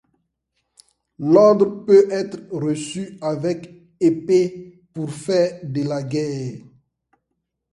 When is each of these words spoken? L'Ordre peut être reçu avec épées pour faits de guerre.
L'Ordre 1.19 1.85
peut 1.85 2.07
être 2.11 2.47
reçu 2.51 3.19
avec 3.21 3.69
épées 3.99 4.81
pour 4.95 5.11
faits 5.11 5.71
de 5.71 6.01
guerre. 6.07 6.57